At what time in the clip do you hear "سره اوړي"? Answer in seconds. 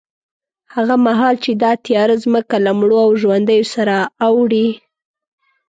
3.75-4.67